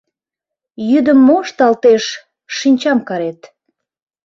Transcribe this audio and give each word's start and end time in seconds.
—Йӱдым 0.89 1.19
мо 1.27 1.35
ышталтеш, 1.43 2.03
шинчам 2.57 2.99
карет. 3.07 3.41